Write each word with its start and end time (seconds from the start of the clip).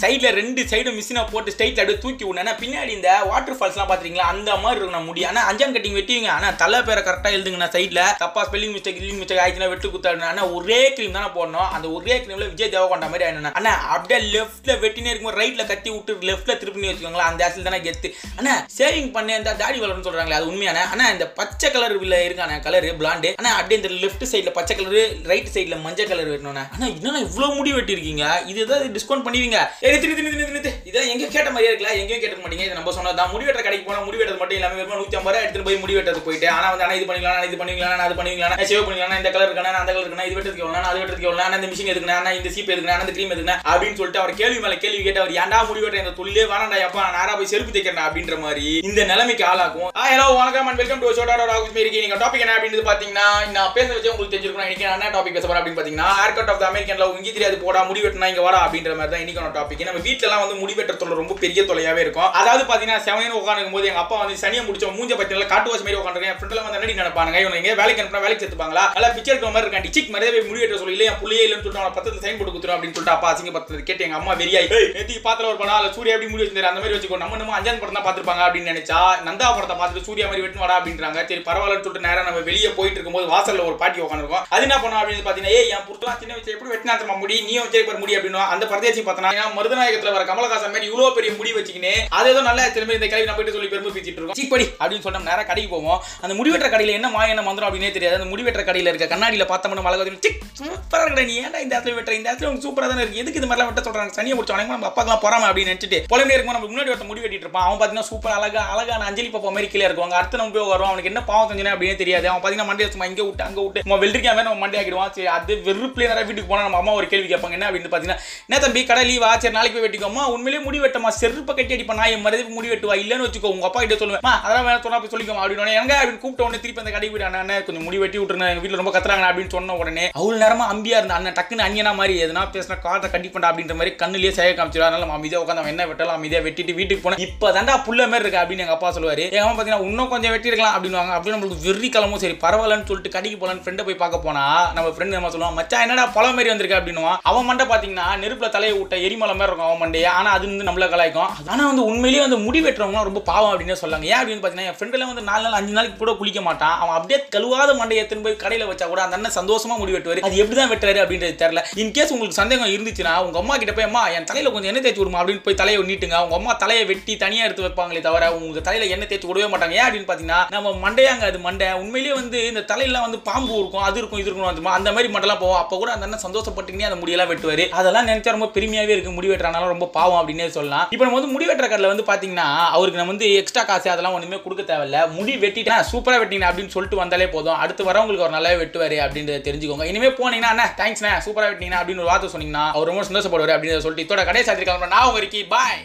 சைடில் 0.00 0.36
ரெண்டு 0.38 0.60
சைடும் 0.70 0.96
மிஷினை 0.98 1.22
போட்டு 1.30 1.52
ஸ்ட்ரைட் 1.54 1.78
அப்படியே 1.80 1.98
தூக்கி 2.02 2.24
விடணும் 2.26 2.58
பின்னாடி 2.60 2.92
இந்த 2.96 3.10
வாட்டர் 3.30 3.56
ஃபால்ஸ்லாம் 3.58 3.88
பார்த்துருக்கீங்களா? 3.88 4.28
அந்த 4.32 4.50
மாதிரி 4.62 4.80
இருக்கும் 4.80 5.06
முடியும் 5.08 5.30
ஆனால் 5.30 5.46
அஞ்சாம் 5.50 5.74
கட்டிங் 5.74 5.96
வெட்டிவிங்க 5.98 6.30
ஆனால் 6.34 6.56
தலை 6.62 6.78
பேரை 6.82 7.02
கரெக்டாக 7.02 7.36
எழுதுங்கண்ணா 7.36 7.68
சைடில் 7.74 8.00
தப்பா 8.22 8.42
ஸ்பெல்லிங் 8.46 8.74
மிஸ்டேக் 8.74 9.00
இல்லிங் 9.00 9.20
மிஸ்டேக் 9.20 9.40
ஆயிடுச்சுன்னா 9.42 9.70
வெட்டு 9.72 9.90
குத்தாடு 9.94 10.28
ஆனால் 10.30 10.50
ஒரே 10.56 10.80
க்ரீம் 10.96 11.16
தானே 11.16 11.30
போடணும். 11.36 11.68
அந்த 11.76 11.86
ஒரே 11.96 12.14
க்ரீமில் 12.22 12.50
விஜய் 12.52 12.72
தேவகொண்டா 12.74 13.08
மாதிரி 13.12 13.26
ஆயிடணும் 13.26 13.56
ஆனால் 13.60 13.78
அப்படியே 13.94 14.20
லெஃப்ட்டில் 14.34 14.80
வெட்டினே 14.84 15.10
இருக்கும்போது 15.10 15.40
ரைட்டில் 15.40 15.68
கத்தி 15.70 15.90
விட்டு 15.94 16.18
லெஃப்ட்டில் 16.30 16.58
திருப்பி 16.62 16.86
வச்சுக்கோங்களா 16.86 17.28
அந்த 17.30 17.44
ஆசில் 17.46 17.68
தானே 17.68 17.80
கெத்து 17.86 18.08
ஆனால் 18.38 18.60
சேவிங் 18.76 19.10
பண்ணி 19.16 19.34
அந்த 19.38 19.54
தாடி 19.60 19.78
வளரும்னு 19.82 20.06
சொல்கிறாங்களே 20.08 20.38
அது 20.38 20.50
உண்மையான 20.52 20.84
ஆனால் 20.92 21.12
இந்த 21.14 21.28
பச்சை 21.40 21.70
கலர் 21.70 21.96
இருக்கான 22.26 22.58
கலர் 22.66 22.88
பிளாண்டு 23.00 23.30
ஆனால் 23.38 23.56
அப்படியே 23.58 23.80
இந்த 23.80 23.92
லெஃப்ட் 24.02 24.26
சைடில் 24.32 24.56
பச்சை 24.58 24.76
கலர் 24.76 24.98
ரைட் 25.30 25.52
சைடில் 25.54 25.82
மஞ்சள் 25.84 26.10
கலர் 26.10 26.32
வெட்டணும் 26.32 26.62
ஆனால் 26.66 26.90
இன்னும் 26.94 27.22
இவ்வளோ 27.26 27.48
முடி 27.56 27.70
வெட்டியிருக்கீங்க? 27.76 28.24
இது 28.50 28.58
ஏதாவது 28.60 28.86
டிஸ்கவுண்ட் 28.96 29.26
பண்ணுவீங்க 29.26 29.58
ஏ 29.90 29.94
நித்து 29.94 30.08
நித்து 30.08 30.24
நித்து 30.24 30.56
நித்து 30.56 30.70
இதெல்லாம் 30.88 31.32
கேட்ட 31.34 31.50
மாதிரியே 31.52 31.70
இருக்கல. 31.70 31.90
எங்கேயும் 32.00 32.22
கேட்க 32.22 32.36
மாட்டீங்க. 32.42 32.64
இது 32.66 32.76
நம்ம 32.78 32.92
சொன்னதான் 32.96 33.30
முடி 33.32 33.44
வெட்டுற 33.46 33.62
கடைக்கு 33.66 33.86
போனால் 33.86 34.04
முடி 34.06 34.16
மட்டும் 34.40 34.56
இல்லாமல் 34.58 34.78
வெறும் 34.80 35.00
நூற்றி 35.00 35.16
ஐம்பது 35.18 35.32
ரூபா 35.34 35.42
எடுத்துட்டு 35.44 35.66
போய் 35.68 35.80
முடி 35.82 35.94
வெட்டுறது 35.96 36.20
போயிட்டு 36.26 36.46
ஆனால் 36.54 36.70
வந்து 36.72 36.84
ஆனால் 36.86 36.98
இது 36.98 37.06
பண்ணிக்கலாம் 37.10 37.46
இது 37.48 37.56
பண்ணிக்கலாம் 37.60 38.04
அது 38.06 38.16
பண்ணிக்கலாம் 38.18 38.54
சேவ் 38.70 38.84
பண்ணிக்கலாம் 38.86 39.20
இந்த 39.22 39.30
கலர் 39.34 39.48
இருக்கா 39.48 39.80
அந்த 39.80 39.92
கலர் 39.94 40.04
இருக்கா 40.04 40.26
இது 40.28 40.36
வெட்டுறதுக்கு 40.38 40.64
எவ்வளோ 40.66 40.82
அது 40.90 41.00
வெட்டுறதுக்கு 41.00 41.28
எவ்வளோ 41.30 41.46
இந்த 41.58 41.68
மிஷின் 41.72 41.90
எதுக்குண்ணா 41.94 42.34
இந்த 42.38 42.50
சீப் 42.56 42.72
எதுக்குண்ணா 42.74 42.98
அந்த 43.04 43.14
க்ரீம் 43.16 43.32
எதுக்குனா 43.36 43.56
அப்படின்னு 43.72 43.98
சொல்லிட்டு 44.00 44.22
அவர் 44.22 44.34
கேள்வி 44.40 44.60
மேலே 44.64 44.78
கேள்வி 44.84 45.02
கேட்டு 45.06 45.22
அவர் 45.22 45.34
ஏன்டா 45.42 45.60
முடி 45.70 45.82
வெட்டுற 45.84 46.02
இந்த 46.04 46.14
தொழிலே 46.20 46.44
வேணாண்டா 46.52 46.78
எப்பா 46.86 47.04
நான் 47.16 47.36
போய் 47.40 47.50
செருப்பு 47.54 47.74
தைக்கிறேன் 47.76 48.06
அப்படின்ற 48.08 48.38
மாதிரி 48.44 48.66
இந்த 48.90 49.00
நிலைமைக்கு 49.12 49.46
ஆளாகும். 49.52 49.90
ஆ 50.00 50.04
ஹலோ 50.12 50.28
வணக்கம் 50.40 50.68
அண்ட் 50.70 50.80
வெல்கம் 50.82 51.02
டு 51.04 51.14
ஷோடா 51.18 51.36
ராகுல் 51.52 51.74
மேரி 51.78 52.02
நீங்கள் 52.04 52.22
டாபிக் 52.24 52.44
என்ன 52.46 52.56
அப்படின்னு 52.58 52.88
பார்த்தீங்கன்னா 52.90 53.26
நான் 53.56 53.74
பேச 53.78 53.88
வச்சு 53.94 54.12
உங்களுக்கு 54.12 54.34
தெரிஞ்சிருக்கணும் 54.34 54.68
இன்னைக்கு 54.68 54.88
என்ன 54.94 55.10
டாபிக் 55.16 55.36
பேச 55.38 55.44
போகிறேன் 55.44 55.60
அப்படின்னு 55.62 55.80
பார்த்தீங்கன்னா 55.80 56.10
haircut 56.38 56.52
of 56.54 56.62
the 56.62 56.68
American 56.70 57.02
love 57.02 57.18
இங்கே 57.20 57.34
தெரியாது 57.38 57.58
போடா 57.66 57.82
முடி 57.90 58.02
வெட்டினா 58.06 58.30
இங்கே 58.32 58.46
வாடா 58.48 58.62
அப்படின்ற 58.66 58.94
மாதிரி 59.00 59.14
தான் 59.14 59.24
இன்னைக்கான 59.24 59.52
டாபிக் 59.58 59.79
நம்ம 59.88 60.00
வீட்டிலலாம் 60.06 60.42
வந்து 60.44 60.58
முடி 60.62 60.74
தொலை 61.00 61.14
ரொம்ப 61.22 61.34
பெரிய 61.42 61.60
தொலையாகவே 61.70 62.00
இருக்கும். 62.04 62.28
அதாவது 62.40 62.62
பார்த்தீங்கன்னா 62.68 63.02
செவனையும் 63.06 63.38
உட்காந்துக்கும் 63.40 63.76
போது 63.76 63.88
எங்கள் 63.90 64.02
அப்பா 64.04 64.16
வந்து 64.22 64.36
சனியை 64.42 64.62
முடிச்ச 64.68 64.90
மூஞ்ச 64.98 65.16
பத்தி 65.20 65.46
காட்டு 65.52 65.70
வாசி 65.70 65.84
மாதிரி 65.86 65.98
உட்காந்துருக்கேன் 66.00 66.32
என் 66.32 66.38
ஃப்ரெண்ட்ல 66.40 66.64
வந்து 66.64 66.78
என்னடி 66.78 66.96
நினைப்பாங்க 67.00 67.40
இவங்க 67.42 67.58
எங்க 67.60 67.74
வேலைக்கு 67.80 68.02
அனுப்பினா 68.02 68.22
வேலைக்கு 68.24 68.42
சேர்த்துப்பாங்களா 68.42 68.84
நல்லா 68.96 69.10
பிக்சர் 69.16 69.32
இருக்கிற 69.34 69.52
மாதிரி 69.54 69.66
இருக்கான் 69.66 69.86
டிச்சிக் 69.86 70.10
மாதிரியே 70.14 70.32
போய் 70.34 70.48
முடி 70.48 70.78
சொல்லி. 70.82 70.94
இல்ல 70.96 71.06
என் 71.10 71.18
இல்லைன்னு 71.44 71.64
சொல்லிட்டு 71.64 71.82
அவனை 71.82 71.94
பத்தத்தை 71.98 72.20
சைன் 72.24 72.38
போட்டு 72.38 72.52
கொடுத்துரும் 72.54 72.76
அப்படின்னு 72.76 72.96
சொல்லிட்டு 72.96 73.16
அப்பா 73.16 73.28
அசிங்க 73.32 73.52
பத்தத்தை 73.56 73.82
கேட்டு 73.90 74.04
எங்கள் 74.06 74.20
அம்மா 74.20 74.34
வெறியாய். 74.40 74.68
நேத்திக்கு 74.96 75.22
பாத்திரம் 75.28 75.50
ஒரு 75.52 75.58
படம் 75.62 75.76
அதுல 75.78 75.92
சூர்யா 75.96 76.14
எப்படி 76.16 76.30
முடி 76.32 76.42
வச்சிருந்தாரு? 76.44 76.70
அந்த 76.72 76.82
மாதிரி 76.82 76.96
வச்சுக்கோ. 76.96 77.20
நம்ம 77.24 77.38
நம்ம 77.42 77.56
அஞ்சான் 77.58 77.80
படம் 77.82 77.98
தான் 77.98 78.06
பார்த்துருப்பாங்க 78.06 78.44
அப்படின்னு 78.46 78.72
நினைச்சா 78.72 79.00
நந்தா 79.28 79.48
படத்தை 79.56 79.76
பார்த்துட்டு 79.80 80.06
சூர்யா 80.08 80.26
மாதிரி 80.30 80.44
வெட்டு 80.46 80.62
வாடா 80.64 80.76
அப்படின்றாங்க. 80.80 81.18
சரி 81.30 81.42
பரவாயில்லன்னு 81.48 81.86
சொல்லிட்டு 81.86 82.08
நேரம் 82.08 82.28
நம்ம 82.30 82.42
வெளியே 82.50 82.72
போயிட்டு 82.78 82.98
இருக்கும்போது 82.98 83.28
வாசல்ல 83.34 83.66
ஒரு 83.70 83.78
பாட்டி 83.82 84.04
உட்காந்துருக்கோம் 84.06 84.46
அது 84.54 84.66
என்ன 84.68 84.78
பண்ணோம் 84.84 85.00
அப்படின்னு 85.02 85.24
பார்த்தீங்கன்னா 85.26 85.56
ஏன் 85.58 85.70
என் 85.76 85.86
புருஷன் 85.88 86.20
சின்ன 86.22 86.34
வச்சு 86.38 86.54
எப்படி 86.56 86.72
வெட்டினா 86.74 87.16
முடி? 87.22 87.36
நீ 87.48 87.54
வச்சு 87.62 87.98
முடி 88.02 88.16
அப்படின்னு. 88.16 88.42
அந்த 88.54 88.64
பரதேசி 88.72 89.00
பார்த்தனா 89.06 89.48
மருதநாயகத்துல 89.70 90.12
வர 90.14 90.22
கமலஹாசன் 90.28 90.72
மாதிரி 90.74 90.86
இவ்வளவு 90.90 91.14
பெரிய 91.16 91.30
முடி 91.38 91.50
வச்சுக்கினே 91.56 91.92
அது 92.18 92.28
ஏதோ 92.32 92.40
நல்லா 92.46 92.62
திரும்ப 92.76 92.94
இந்த 92.96 93.08
கேள்வி 93.10 93.26
நம்ம 93.26 93.38
போயிட்டு 93.38 93.54
சொல்லி 93.56 93.68
பெருமை 93.72 93.90
பேசிட்டு 93.96 94.18
இருக்கோம். 94.20 94.38
சீப்படி 94.38 94.64
அப்படின்னு 94.80 95.04
சொன்ன 95.06 95.22
நேரம் 95.28 95.48
கடைக்கு 95.50 95.70
போவோம். 95.74 95.98
அந்த 96.24 96.32
முடிவெட்டுற 96.38 96.68
கடையில 96.72 96.94
என்ன 96.98 97.08
மாய 97.16 97.34
என்ன 97.34 97.42
மந்திரம் 97.48 97.68
அப்படின்னே 97.68 97.90
தெரியாது. 97.96 98.16
அந்த 98.18 98.28
முடிவெட்டுற 98.32 98.62
கடையில 98.68 98.92
இருக்க 98.92 99.06
கண்ணாடியில 99.12 99.46
பார்த்தோம்னா 99.52 99.84
மழை 99.86 100.16
சிக் 100.26 100.40
சூப்பரா 100.60 101.02
இருக்கடா 101.04 101.24
நீ. 101.28 101.36
ஏன்டா 101.44 101.60
இந்த 101.64 101.72
இடத்துல 101.76 101.94
வெட்டுற? 101.98 102.14
இந்த 102.20 102.26
இடத்துல 102.30 102.48
உங்களுக்கு 102.48 102.66
சூப்பரா 102.68 102.88
தானே 102.92 103.02
இருக்கு. 103.04 103.20
எதுக்கு 103.22 103.40
இது 103.40 103.48
மாதிரிலாம் 103.50 103.70
வெட்ட 103.70 103.84
சொல்றாங்க? 103.88 104.14
சனியை 104.18 104.34
முடிச்ச 104.38 104.54
உடனே 104.56 104.66
நம்ம 104.74 104.88
அப்பாக்கெல்லாம் 104.90 105.22
போறாம 105.26 105.46
அப்படின்னு 105.50 105.72
நினைச்சிட்டு 105.72 106.00
புலம்பே 106.12 106.34
இருக்கும் 106.36 106.56
நம்ம 106.56 106.70
முன்னாடி 106.72 106.92
ஒருத்த 106.92 107.06
முடி 107.10 107.22
வெட்டிட்டு 107.24 107.46
இருப்பான். 107.46 107.66
அவன் 107.68 107.78
பார்த்தீங்கன்னா 107.78 108.08
சூப்பர் 108.10 108.36
அழகா 108.38 108.64
அழகான 108.74 109.06
அஞ்சலி 109.10 109.30
பாப்பா 109.36 109.52
மாதிரி 109.56 109.70
கீழே 109.74 109.86
இருக்கும் 109.88 110.06
அங்க 110.08 110.18
அடுத்த 110.20 110.42
நம்ம 110.42 110.54
போய் 110.56 110.70
வரும் 110.74 110.90
அவனுக்கு 110.90 111.12
என்ன 111.12 111.22
பாவம் 111.30 111.48
செஞ்சனே 111.52 111.72
அப்படின்னு 111.74 112.02
தெரியாது. 112.02 112.28
அவன் 112.32 112.42
பார்த்தீங்கன்னா 112.42 112.70
மண்டே 112.72 112.90
சும்மா 112.96 113.08
இங்கே 113.12 113.26
விட்டு 113.28 113.46
அங்கே 113.48 113.62
விட்டு 113.66 113.84
நம்ம 113.86 114.00
வெள்ளரிக்கா 114.04 114.34
மாதிரி 114.34 114.48
நம்ம 114.50 114.62
மண்டே 114.64 114.80
ஆகிடுவான் 114.82 115.14
சரி 115.18 115.30
அது 115.38 115.54
வெறுப்புலேயே 115.68 116.10
நிறைய 116.12 116.26
வீட்டுக்கு 116.28 116.52
போனால் 116.52 116.68
நம்ம 116.68 116.80
அம்மா 116.82 116.94
ஒரு 117.00 117.08
கேள்வி 117.14 117.30
கேட்பாங்க. 117.34 117.56
என்ன 117.60 117.68
அப்படின்னு 117.70 117.92
பார்த்தீங்கன்னா 117.94 118.20
என்ன 118.48 118.60
தம்பி 118.66 118.82
கடை 118.92 119.04
லீவ் 119.10 119.26
சரி 119.44 119.56
நாளைக்கு 119.60 119.76
போய் 119.76 119.86
வெட்டிக்கோமா 119.86 120.22
உண்மையிலேயே 120.34 120.62
முடி 120.66 120.78
வெட்டமா 120.82 121.08
செருப்பை 121.20 121.52
கட்டி 121.54 121.74
அடிப்பா 121.76 121.94
நான் 121.98 122.12
என் 122.12 122.22
மருதுக்கு 122.26 122.52
முடி 122.56 122.68
வெட்டுவா? 122.70 122.94
இல்லைன்னு 123.00 123.24
வச்சுக்கோ. 123.26 123.48
உங்க 123.54 123.66
அப்பா 123.68 123.80
கிட்ட 123.82 123.96
சொல்லுவேன் 124.02 124.22
அதெல்லாம் 124.44 124.66
வேணா 124.66 124.80
சொன்னா 124.84 124.98
போய் 125.00 125.12
சொல்லிக்கோமா 125.14 125.42
அப்படின்னு 125.44 125.74
எங்க 125.80 125.92
அப்படின்னு 125.98 126.20
கூப்பிட்ட 126.22 126.44
உடனே 126.46 126.60
திருப்பி 126.62 126.82
அந்த 126.82 126.92
கடைக்கு 126.94 127.12
போயிட்டு 127.14 127.38
அண்ணன் 127.40 127.64
கொஞ்சம் 127.66 127.84
முடி 127.86 127.98
வெட்டி 128.02 128.18
விட்டுருந்தேன் 128.20 128.52
எங்க 128.52 128.62
வீட்டில் 128.62 128.80
ரொம்ப 128.82 128.92
கத்துறாங்க 128.94 129.26
அப்படின்னு 129.30 129.52
சொன்ன 129.56 129.76
உடனே 129.80 130.04
அவ்வளோ 130.20 130.38
நேரமா 130.44 130.66
அம்பியா 130.74 131.00
இருந்த 131.00 131.14
அண்ணன் 131.18 131.36
டக்குன்னு 131.38 131.64
அண்ணியனா 131.66 131.92
மாதிரி 132.00 132.14
எதுனா 132.26 132.44
பேசினா 132.54 132.78
காதை 132.86 133.10
கட்டி 133.14 133.30
பண்ணா 133.34 133.50
அப்படின்ற 133.50 133.76
மாதிரி 133.80 133.92
கண்ணுலயே 134.02 134.30
சேக 134.38 134.54
காமிச்சிடும். 134.60 134.86
அதனால 134.88 135.02
நம்ம 135.04 135.18
அமைதியாக 135.18 135.44
உட்காந்து 135.44 135.62
அவன் 135.64 135.74
என்ன 135.74 135.86
வெட்டலாம் 135.90 136.18
அமைதியாக 136.20 136.44
வெட்டிட்டு 136.46 136.76
வீட்டுக்கு 136.80 137.04
போனேன் 137.06 137.22
இப்போ 137.26 137.50
தாண்டா 137.58 137.76
புள்ள 137.88 138.00
மாதிரி 138.12 138.24
இருக்கு? 138.26 138.40
அப்படின்னு 138.42 138.64
எங்க 138.66 138.76
அப்பா 138.78 138.94
சொல்லுவாரு. 138.98 139.26
எங்க 139.34 139.44
அம்மா 139.44 139.54
பார்த்தீங்கன்னா 139.58 139.90
இன்னும் 139.90 140.10
கொஞ்சம் 140.14 140.34
வெட்டி 140.36 140.50
இருக்கலாம் 140.52 140.74
அப்படின்னுவாங்க. 140.78 141.14
அப்படி 141.18 141.34
நம்மளுக்கு 141.36 141.66
வெறி 141.68 141.90
கிளம்பும். 141.98 142.22
சரி 142.24 142.38
பரவாயில்லன்னு 142.46 142.88
சொல்லிட்டு 142.92 143.14
கடைக்கு 143.18 143.38
போலான்னு 143.42 143.64
ஃப்ரெண்டை 143.66 143.86
போய் 143.90 144.00
பார்க்க 144.04 144.26
போனா 144.26 144.46
நம்ம 144.78 144.94
ஃப்ரெண்டு 144.96 145.18
நம்ம 145.18 145.32
சொல்லுவான் 145.36 145.58
மச்சா 145.60 145.84
என்னடா 145.86 146.06
பழம் 146.18 146.36
மாதிரி 146.38 146.54
வந்திருக்கு? 146.54 146.80
அப்படின்னுவான். 146.80 147.20
அவன் 147.32 147.48
மண்டை 147.50 147.66
பார்த்தீங்கன்னா 147.74 148.08
நெருப்புல 148.24 148.50
தலையை 148.56 148.74
விட்ட 148.80 148.96
எரிமலை 149.08 149.36
மாதிரி 149.36 149.48
இருக்கும் 149.50 149.68
அவன் 149.68 149.82
மண்டையை. 149.84 150.08
ஆனால் 150.18 150.34
அது 150.36 150.44
வந்து 150.50 150.68
நம்மள 150.68 150.88
கலாய்க்கும். 150.94 151.30
ஆனால் 151.52 151.68
வந்து 151.70 151.84
உண்மையிலேயே 151.90 152.22
வந்து 152.26 152.40
முடி 152.46 152.62
வெட்டுறவங்களாம் 152.66 153.08
ரொம்ப 153.10 153.22
பாவம் 153.30 153.50
அப்படின்னு 153.52 153.78
சொல்லாங்க 153.82 154.06
ஏன் 154.12 154.20
அப்படின்னு 154.20 154.42
பார்த்தீங்கன்னா 154.42 154.70
என் 154.70 154.78
ஃப்ரெண்டெல்லாம் 154.78 155.12
வந்து 155.12 155.26
நாலு 155.30 155.44
நாள் 155.46 155.58
அஞ்சு 155.60 155.76
நாளைக்கு 155.78 156.00
கூட 156.02 156.12
குளிக்க 156.20 156.42
மாட்டான். 156.48 156.76
அவன் 156.82 156.96
அப்படியே 156.98 157.20
கழுவாத 157.36 157.70
மண்டையை 157.80 158.00
எடுத்துன்னு 158.02 158.26
போய் 158.26 158.40
கடையில் 158.44 158.68
வச்சா 158.70 158.88
கூட 158.92 159.02
அந்த 159.06 159.16
அண்ணன் 159.18 159.36
சந்தோஷமா 159.38 159.76
முடி 159.82 159.94
வெட்டுவார். 159.96 160.22
அது 160.28 160.40
எப்படி 160.42 160.58
தான் 160.60 160.72
வெட்டுறாரு 160.72 161.02
அப்படின்றது 161.04 161.36
தெரியல. 161.42 161.62
இன் 161.82 161.94
கேஸ் 161.96 162.12
உங்களுக்கு 162.14 162.40
சந்தேகம் 162.40 162.72
இருந்துச்சுன்னா 162.74 163.14
உங்க 163.26 163.38
அம்மா 163.42 163.56
கிட்ட 163.62 163.74
போய் 163.78 163.88
அம்மா 163.88 164.02
என் 164.16 164.28
தலையில 164.30 164.52
கொஞ்சம் 164.54 164.70
எண்ணெய் 164.72 164.84
தேய்ச்சி 164.86 165.02
விடுமா? 165.02 165.20
அப்படின்னு 165.22 165.44
போய் 165.46 165.60
தலையை 165.62 165.78
நீட்டுங்க. 165.90 166.18
உங்க 166.26 166.36
அம்மா 166.40 166.54
தலையை 166.64 166.84
வெட்டி 166.90 167.14
தனியா 167.24 167.44
எடுத்து 167.46 167.66
வைப்பாங்களே 167.66 168.02
தவிர 168.08 168.32
உங்களுக்கு 168.36 168.66
தலையில 168.68 168.90
எண்ணெய் 168.94 169.10
தேய்ச்சி 169.12 169.30
விடவே 169.30 169.48
மாட்டாங்க. 169.52 169.76
ஏன் 169.80 169.86
அப்படின்னு 169.86 170.08
பார்த்தீங்கன்னா 170.10 170.40
நம்ம 170.56 170.74
மண்டையாங்க 170.84 171.24
அது 171.30 171.40
மண்டை. 171.48 171.68
உண்மையிலேயே 171.82 172.14
வந்து 172.20 172.38
இந்த 172.50 172.64
தலையெல்லாம் 172.72 173.06
வந்து 173.06 173.20
பாம்பு 173.28 173.54
இருக்கும் 173.60 173.86
அது 173.88 173.98
இருக்கும் 174.02 174.20
இது 174.22 174.30
இருக்கும் 174.30 174.72
அந்த 174.78 174.92
மாதிரி 174.96 175.10
மண்டலாம் 175.16 175.42
போவோம். 175.44 175.60
அப்போ 175.62 175.78
கூட 175.82 175.90
அந்த 175.96 176.06
அண்ணன் 176.08 176.24
சந்தோஷப்பட்டுக்கினே 176.26 176.88
அந்த 176.90 176.98
முடியெல்லாம் 177.02 177.30
வெட்டுவார். 177.32 177.64
அதெல்லாம் 177.80 178.08
நினைச்சா 178.10 178.36
ரொம்ப 178.36 178.50
பெருமையாகவே 178.56 178.94
இருக்கு. 178.96 179.16
முடி 179.18 179.29
வெட்டுறனால 179.30 179.70
ரொம்ப 179.74 179.88
பாவம் 179.96 180.18
அப்படின்னே 180.20 180.48
சொல்லலாம். 180.56 180.86
இப்போ 180.94 181.04
நம்ம 181.06 181.18
வந்து 181.18 181.32
முடி 181.34 181.48
வெட்டுற 181.50 181.66
கடையில் 181.68 181.92
வந்து 181.92 182.06
பாத்தீங்கன்னா 182.10 182.48
அவருக்கு 182.76 183.00
நம்ம 183.00 183.12
வந்து 183.14 183.28
எக்ஸ்ட்ரா 183.40 183.64
காசு 183.70 183.92
அதெல்லாம் 183.94 184.16
ஒண்ணுமே 184.18 184.40
கொடுக்க 184.46 184.64
தேவையில்ல. 184.72 185.00
முடி 185.18 185.34
வெட்டிட்டா 185.44 185.78
சூப்பராக 185.92 186.22
வெட்டிங்க 186.24 186.48
அப்படின்னு 186.50 186.74
சொல்லிட்டு 186.76 187.02
வந்தாலே 187.02 187.28
போதும். 187.36 187.58
அடுத்து 187.62 187.88
வரவங்களுக்கு 187.90 188.26
ஒரு 188.28 188.36
நல்லாவே 188.38 188.60
வெட்டுவார் 188.62 188.96
அப்படின்றத 189.06 189.40
தெரிஞ்சுக்கோங்க. 189.48 189.88
இனிமே 189.92 190.12
போனீங்கன்னா 190.20 190.52
அண்ணா 190.54 190.68
தேங்க்ஸ்ண்ணா 190.82 191.14
சூப்பராக 191.28 191.50
வெட்டிங்கன்னா 191.52 191.80
அப்படின்னு 191.82 192.04
ஒரு 192.04 192.12
வார்த்தை 192.12 192.32
சொன்னீங்கன்னா 192.34 192.66
அவர் 192.76 192.92
ரொம்ப 192.92 193.06
சந்தோஷப்படுவார் 193.10 193.56
அப்படின்னு 193.56 193.86
சொல்லிட்டு 193.86 194.06
இதோட 194.08 194.24
கடைசி 194.30 194.48
சாத்திரி 194.50 194.68
கிளம்புறேன். 194.68 194.96
நான் 194.96 195.08
உங்க 195.10 195.46
பாய் 195.56 195.80